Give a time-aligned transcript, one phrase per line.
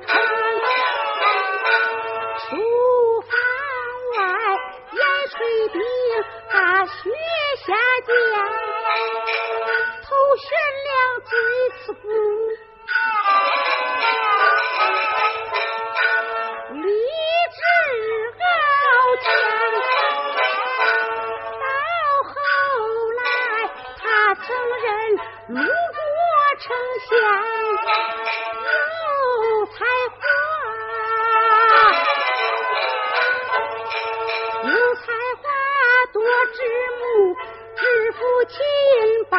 [0.00, 0.06] 出
[3.22, 3.30] 房
[4.16, 4.18] 外，
[4.92, 4.98] 严
[5.30, 5.36] 垂
[5.72, 5.76] 冰，
[6.50, 6.54] 他
[6.86, 6.92] 学
[7.64, 7.66] 下
[8.06, 8.12] 将，
[10.02, 10.06] 头
[10.36, 10.44] 悬
[10.84, 10.88] 了
[11.28, 11.32] 锥
[11.86, 11.86] 子，
[16.72, 16.86] 立
[17.52, 17.58] 志
[18.38, 18.42] 高
[19.22, 19.24] 强。
[21.60, 21.62] 到
[22.28, 22.34] 后
[23.16, 23.22] 来，
[24.02, 24.02] 他
[24.34, 24.44] 曾
[24.82, 24.84] 任
[25.48, 25.66] 鲁国
[26.58, 26.64] 丞
[27.08, 27.12] 相。
[36.46, 36.62] 知
[36.98, 37.34] 母
[37.76, 39.38] 知父亲吧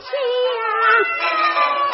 [0.00, 1.89] 想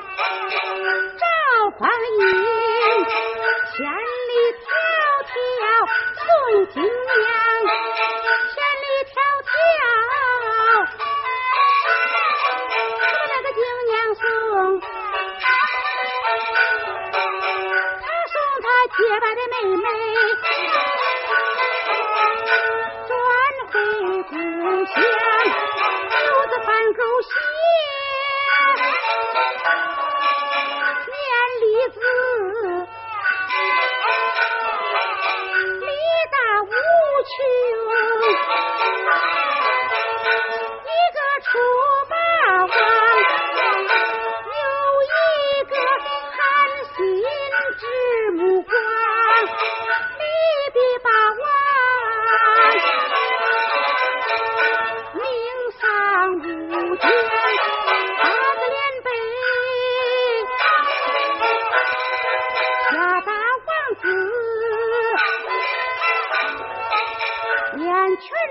[0.00, 2.22] 赵匡胤
[3.76, 4.72] 千里迢
[5.30, 5.34] 迢
[6.16, 7.39] 送金娘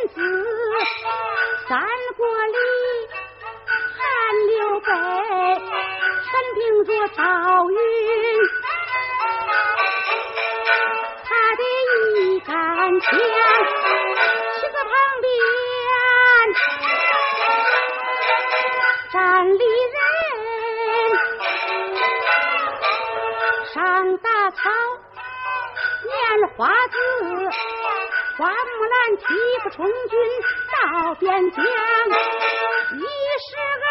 [0.07, 0.15] 子，
[1.67, 1.79] 三
[2.15, 2.57] 国里
[3.95, 3.99] 汉
[4.47, 4.87] 刘备
[6.25, 7.21] 全凭着赵
[7.69, 7.77] 云，
[11.25, 11.61] 他的
[12.15, 12.51] 一杆
[13.01, 13.09] 枪，
[29.19, 29.33] 木兰替
[29.63, 30.13] 父充军
[30.71, 31.57] 到边疆，
[32.95, 33.88] 一十二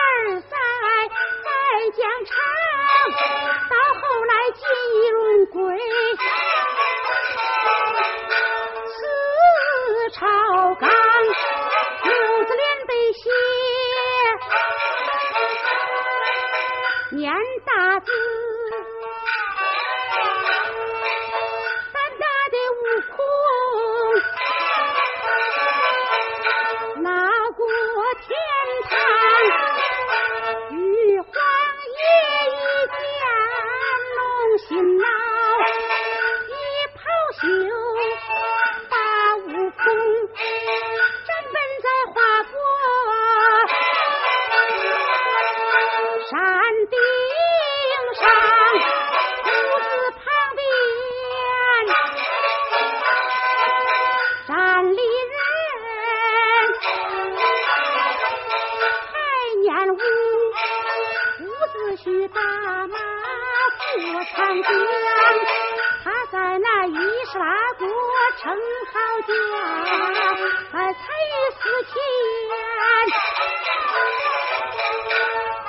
[71.84, 71.92] 亲，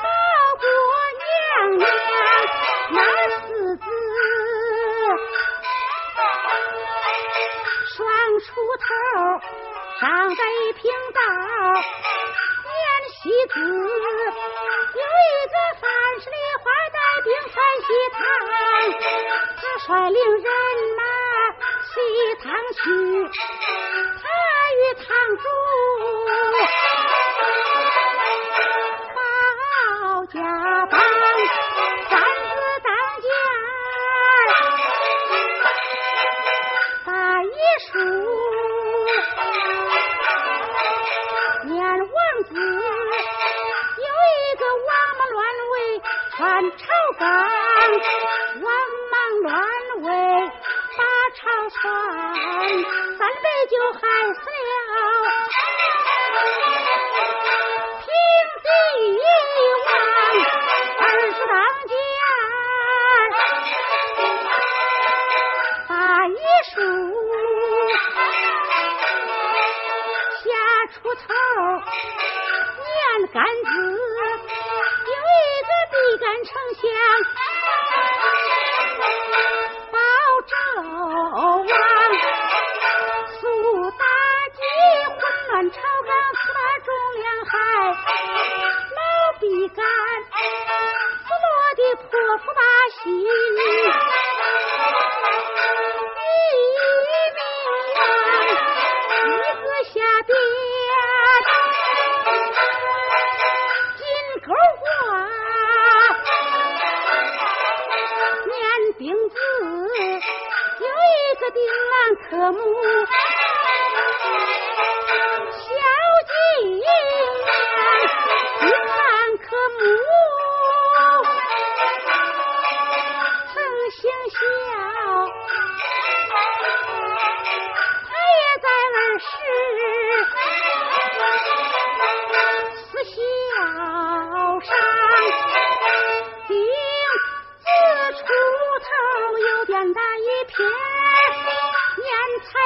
[0.01, 0.07] 大
[0.59, 0.65] 国
[1.19, 1.87] 娘娘，
[2.91, 2.97] 那
[3.41, 3.83] 四子
[7.95, 7.97] 双
[8.39, 8.47] 出
[8.77, 8.89] 头，
[9.99, 10.41] 上北
[10.73, 10.81] 平
[11.13, 11.19] 道
[12.65, 12.79] 演
[13.13, 13.21] 戏
[13.53, 13.55] 子。
[66.69, 66.75] 树，
[70.43, 70.49] 下
[70.93, 71.19] 出头，
[72.85, 72.93] 年
[73.33, 73.69] 杆子，
[75.07, 76.85] 有一个笔杆丞相。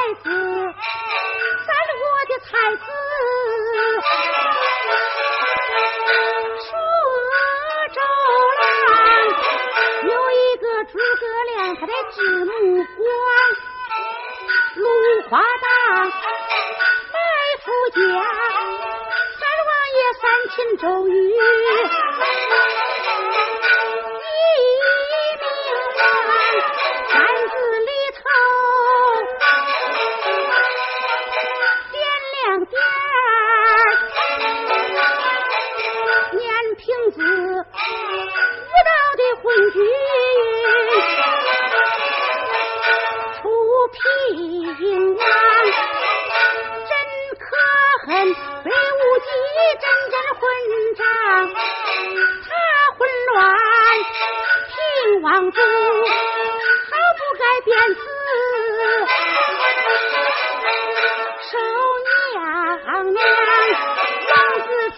[0.04, 0.28] 才子，
[1.66, 2.46] 咱我的才
[2.76, 2.82] 子。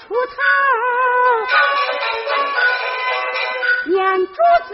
[0.07, 0.15] 出头，
[3.87, 4.33] 念珠
[4.69, 4.71] 子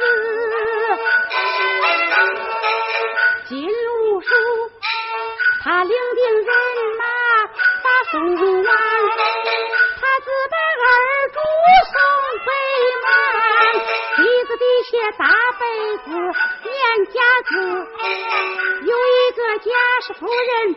[3.49, 4.29] 金无数，
[5.65, 6.47] 他领定人
[6.99, 7.05] 马
[7.83, 8.67] 把宋王，
[10.01, 10.85] 他自把二
[11.33, 11.37] 主
[11.89, 11.95] 送
[12.45, 12.49] 北
[13.03, 13.07] 蛮，
[14.17, 15.25] 鼻子底下大
[15.59, 15.63] 被
[15.97, 16.07] 子
[16.69, 17.17] 念家
[17.49, 17.51] 字，
[18.85, 19.67] 有一个贾
[20.03, 20.75] 氏夫人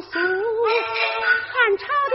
[0.00, 0.48] 传念苏，
[1.50, 2.14] 汉朝的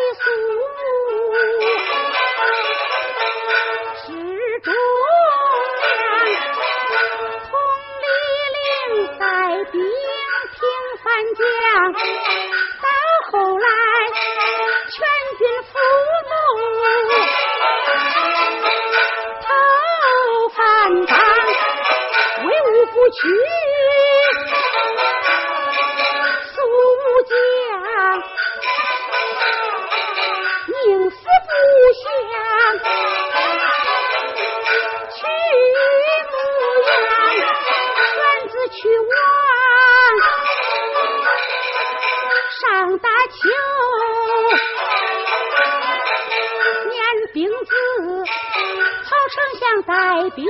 [50.36, 50.46] 兵。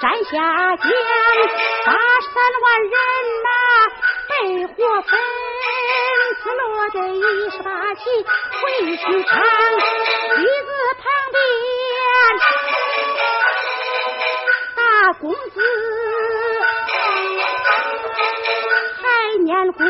[0.00, 0.30] 战下
[0.76, 0.84] 将，
[1.86, 2.94] 八十三万人
[3.44, 3.48] 马
[4.28, 4.30] 被
[4.66, 4.72] 火
[5.02, 5.10] 焚，
[6.42, 6.60] 死落
[6.90, 7.18] 得一
[7.50, 8.00] 十八骑
[8.60, 8.62] 回
[8.96, 9.32] 去长，
[10.34, 10.70] 旗子
[11.00, 11.34] 旁边
[14.76, 14.80] 大
[15.20, 15.36] 公子
[19.00, 19.02] 还
[19.38, 19.84] 念功，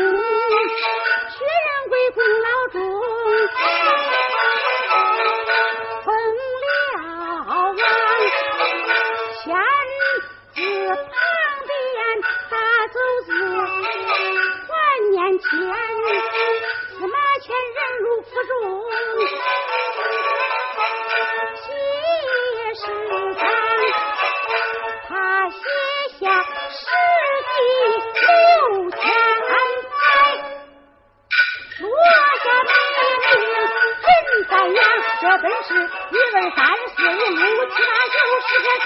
[35.39, 36.59] 真，是一二三
[36.95, 38.17] 四五六七八九
[38.47, 38.85] 十个字，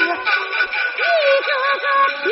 [0.98, 1.01] 一
[1.48, 1.50] 个
[1.81, 1.86] 个
[2.24, 2.25] 批